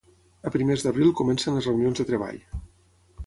A 0.49 0.51
primers 0.55 0.85
d'abril 0.85 1.11
comencen 1.19 1.57
les 1.57 1.69
reunions 1.71 2.01
de 2.03 2.05
treball. 2.13 2.43